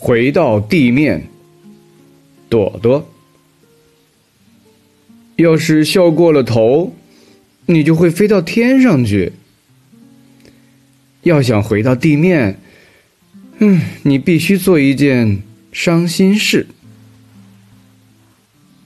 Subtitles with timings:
[0.00, 1.24] 回到地面
[2.48, 3.10] 朵朵
[5.34, 6.94] 要是笑过了头
[7.66, 9.32] 你就会飞到天上去。
[11.22, 12.58] 要想回到地面
[13.58, 16.68] 嗯你必须做一件伤心事。